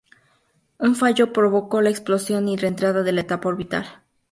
[0.79, 3.85] Un falló provocó la explosión y reentrada de la etapa orbital.